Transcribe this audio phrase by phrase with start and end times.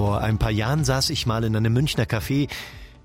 [0.00, 2.48] Vor ein paar Jahren saß ich mal in einem Münchner Café,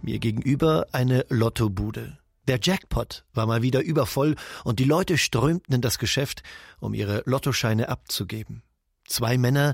[0.01, 2.19] mir gegenüber eine Lottobude.
[2.47, 6.41] Der Jackpot war mal wieder übervoll und die Leute strömten in das Geschäft,
[6.79, 8.63] um ihre Lottoscheine abzugeben.
[9.05, 9.73] Zwei Männer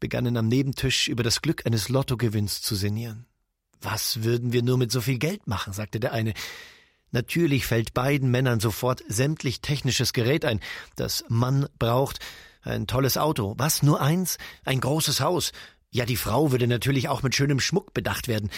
[0.00, 3.26] begannen am Nebentisch über das Glück eines Lottogewinns zu sinnieren.
[3.82, 6.32] Was würden wir nur mit so viel Geld machen, sagte der eine.
[7.10, 10.58] Natürlich fällt beiden Männern sofort sämtlich technisches Gerät ein,
[10.96, 12.20] das Mann braucht.
[12.62, 13.56] Ein tolles Auto.
[13.58, 14.38] Was, nur eins?
[14.64, 15.52] Ein großes Haus.
[15.92, 18.50] Ja, die Frau würde natürlich auch mit schönem Schmuck bedacht werden.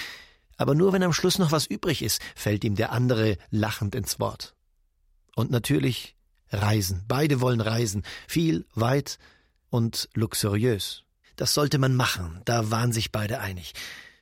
[0.57, 4.21] Aber nur wenn am Schluss noch was übrig ist, fällt ihm der andere lachend ins
[4.21, 4.55] Wort.
[5.35, 6.15] Und natürlich
[6.51, 7.03] Reisen.
[7.09, 8.05] Beide wollen reisen.
[8.29, 9.19] Viel, weit
[9.71, 11.03] und luxuriös.
[11.37, 12.41] Das sollte man machen.
[12.45, 13.75] Da waren sich beide einig.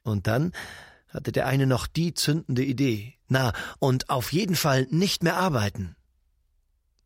[0.03, 0.53] Und dann
[1.09, 3.15] hatte der eine noch die zündende Idee.
[3.29, 5.95] Na, und auf jeden Fall nicht mehr arbeiten.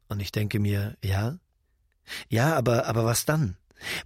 [0.09, 1.39] Und ich denke mir, ja?
[2.29, 3.57] Ja, aber, aber was dann?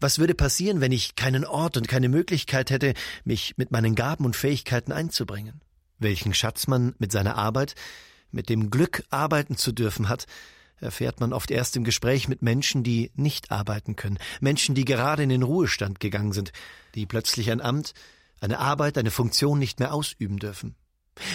[0.00, 4.24] Was würde passieren, wenn ich keinen Ort und keine Möglichkeit hätte, mich mit meinen Gaben
[4.24, 5.60] und Fähigkeiten einzubringen?
[5.98, 7.74] Welchen Schatz man mit seiner Arbeit,
[8.30, 10.26] mit dem Glück arbeiten zu dürfen hat,
[10.80, 15.22] erfährt man oft erst im Gespräch mit Menschen, die nicht arbeiten können, Menschen, die gerade
[15.22, 16.52] in den Ruhestand gegangen sind,
[16.94, 17.92] die plötzlich ein Amt,
[18.40, 20.74] eine Arbeit, eine Funktion nicht mehr ausüben dürfen.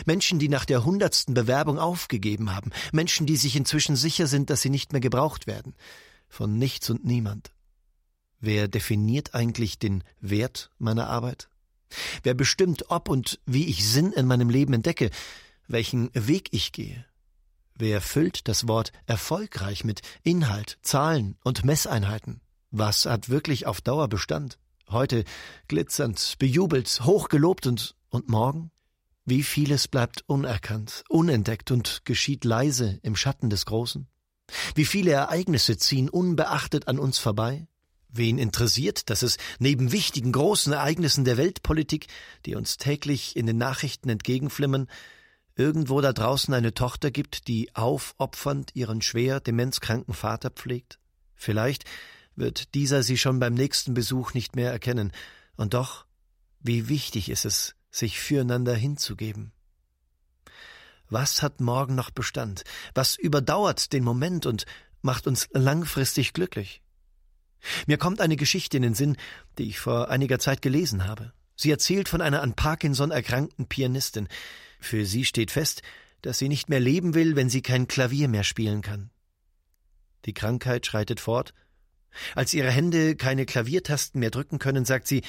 [0.05, 4.61] Menschen, die nach der hundertsten Bewerbung aufgegeben haben, Menschen, die sich inzwischen sicher sind, dass
[4.61, 5.75] sie nicht mehr gebraucht werden.
[6.27, 7.54] Von nichts und niemand.
[8.45, 11.49] Wer definiert eigentlich den Wert meiner Arbeit?
[12.21, 15.09] Wer bestimmt, ob und wie ich Sinn in meinem Leben entdecke,
[15.67, 17.07] welchen Weg ich gehe?
[17.73, 22.39] Wer füllt das Wort erfolgreich mit Inhalt, Zahlen und Messeinheiten?
[22.69, 24.59] Was hat wirklich auf Dauer Bestand?
[24.91, 25.23] Heute
[25.67, 28.69] glitzernd, bejubelt, hochgelobt und, und morgen?
[29.25, 34.07] Wie vieles bleibt unerkannt, unentdeckt und geschieht leise im Schatten des Großen?
[34.75, 37.67] Wie viele Ereignisse ziehen unbeachtet an uns vorbei?
[38.17, 42.07] Wen interessiert, dass es neben wichtigen großen Ereignissen der Weltpolitik,
[42.45, 44.87] die uns täglich in den Nachrichten entgegenflimmern,
[45.57, 50.97] irgendwo da draußen eine Tochter gibt, die aufopfernd ihren schwer demenzkranken Vater pflegt?
[51.35, 51.83] Vielleicht
[52.37, 55.11] wird dieser sie schon beim nächsten Besuch nicht mehr erkennen,
[55.57, 56.05] und doch,
[56.61, 59.51] wie wichtig ist es, sich füreinander hinzugeben.
[61.09, 62.63] Was hat morgen noch Bestand?
[62.93, 64.65] Was überdauert den Moment und
[65.01, 66.81] macht uns langfristig glücklich?
[67.87, 69.17] Mir kommt eine Geschichte in den Sinn,
[69.57, 71.33] die ich vor einiger Zeit gelesen habe.
[71.55, 74.27] Sie erzählt von einer an Parkinson erkrankten Pianistin.
[74.79, 75.81] Für sie steht fest,
[76.21, 79.09] dass sie nicht mehr leben will, wenn sie kein Klavier mehr spielen kann.
[80.25, 81.53] Die Krankheit schreitet fort.
[82.33, 85.21] Als ihre Hände keine Klaviertasten mehr drücken können, sagt sie,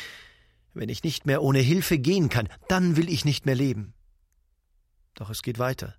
[0.72, 3.94] wenn ich nicht mehr ohne Hilfe gehen kann, dann will ich nicht mehr leben.
[5.14, 5.96] Doch es geht weiter.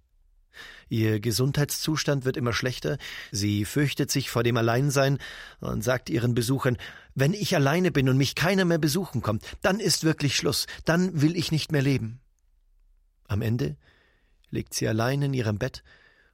[0.90, 2.98] Ihr Gesundheitszustand wird immer schlechter,
[3.32, 5.20] sie fürchtet sich vor dem Alleinsein
[5.60, 6.78] und sagt ihren Besuchern,
[7.14, 11.22] wenn ich alleine bin und mich keiner mehr besuchen kommt, dann ist wirklich Schluss, dann
[11.22, 12.20] will ich nicht mehr leben.
[13.28, 13.76] Am Ende
[14.50, 15.84] liegt sie allein in ihrem Bett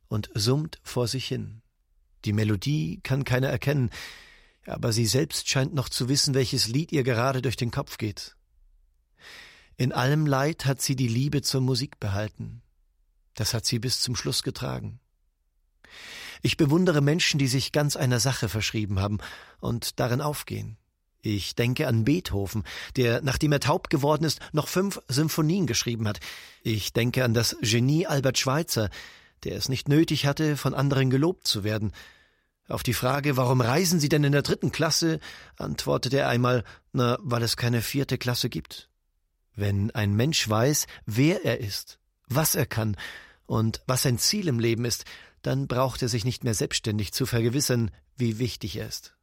[0.07, 1.61] und summt vor sich hin.
[2.25, 3.89] Die Melodie kann keiner erkennen,
[4.65, 8.35] aber sie selbst scheint noch zu wissen, welches Lied ihr gerade durch den Kopf geht.
[9.75, 12.61] In allem Leid hat sie die Liebe zur Musik behalten.
[13.35, 14.99] Das hat sie bis zum Schluss getragen.
[16.41, 19.19] Ich bewundere Menschen, die sich ganz einer Sache verschrieben haben
[19.59, 20.77] und darin aufgehen.
[21.21, 22.65] Ich denke an Beethoven,
[22.97, 26.19] der, nachdem er taub geworden ist, noch fünf Symphonien geschrieben hat.
[26.63, 28.89] Ich denke an das Genie Albert Schweitzer,
[29.45, 31.93] der es nicht nötig hatte, von anderen gelobt zu werden.
[32.67, 35.21] Auf die Frage, warum reisen Sie denn in der dritten Klasse,
[35.57, 38.89] antwortete er einmal, na, weil es keine vierte Klasse gibt.
[39.55, 41.99] Wenn ein Mensch weiß, wer er ist,
[42.35, 42.95] was er kann
[43.45, 45.05] und was sein Ziel im Leben ist,
[45.41, 49.15] dann braucht er sich nicht mehr selbstständig zu vergewissern, wie wichtig er ist.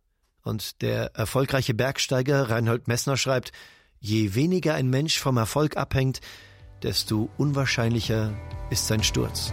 [0.42, 3.52] Und der erfolgreiche Bergsteiger Reinhold Messner schreibt,
[3.98, 6.20] je weniger ein Mensch vom Erfolg abhängt,
[6.82, 8.34] desto unwahrscheinlicher
[8.70, 9.52] ist sein Sturz.